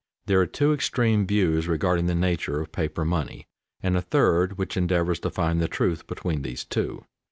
[0.25, 3.45] _There are two extreme views regarding the nature of paper money,
[3.83, 7.05] and a third which endeavors to find the truth between these two.